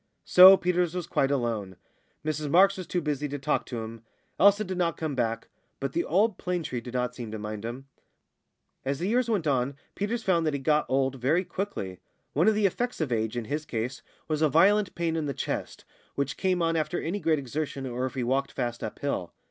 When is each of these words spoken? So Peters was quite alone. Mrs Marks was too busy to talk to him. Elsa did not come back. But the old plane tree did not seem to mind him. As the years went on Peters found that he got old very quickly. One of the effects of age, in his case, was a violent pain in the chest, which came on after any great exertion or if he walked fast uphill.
So 0.25 0.57
Peters 0.57 0.95
was 0.95 1.05
quite 1.05 1.29
alone. 1.29 1.75
Mrs 2.25 2.49
Marks 2.49 2.75
was 2.75 2.87
too 2.87 3.01
busy 3.01 3.27
to 3.27 3.37
talk 3.37 3.67
to 3.67 3.83
him. 3.83 4.01
Elsa 4.39 4.63
did 4.63 4.79
not 4.79 4.97
come 4.97 5.13
back. 5.13 5.47
But 5.79 5.93
the 5.93 6.05
old 6.05 6.39
plane 6.39 6.63
tree 6.63 6.81
did 6.81 6.95
not 6.95 7.13
seem 7.13 7.29
to 7.29 7.37
mind 7.37 7.63
him. 7.63 7.85
As 8.83 8.97
the 8.97 9.07
years 9.07 9.29
went 9.29 9.45
on 9.45 9.75
Peters 9.93 10.23
found 10.23 10.47
that 10.47 10.55
he 10.55 10.59
got 10.59 10.87
old 10.89 11.17
very 11.21 11.43
quickly. 11.45 11.99
One 12.33 12.47
of 12.47 12.55
the 12.55 12.65
effects 12.65 12.99
of 12.99 13.11
age, 13.11 13.37
in 13.37 13.45
his 13.45 13.63
case, 13.63 14.01
was 14.27 14.41
a 14.41 14.49
violent 14.49 14.95
pain 14.95 15.15
in 15.15 15.27
the 15.27 15.35
chest, 15.35 15.85
which 16.15 16.35
came 16.35 16.63
on 16.63 16.75
after 16.75 16.99
any 16.99 17.19
great 17.19 17.37
exertion 17.37 17.85
or 17.85 18.07
if 18.07 18.15
he 18.15 18.23
walked 18.23 18.53
fast 18.53 18.83
uphill. 18.83 19.33